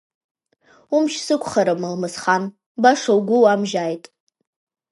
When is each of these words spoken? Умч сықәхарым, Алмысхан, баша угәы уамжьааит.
Умч 0.95 1.13
сықәхарым, 1.25 1.81
Алмысхан, 1.87 2.43
баша 2.81 3.11
угәы 3.17 3.37
уамжьааит. 3.43 4.03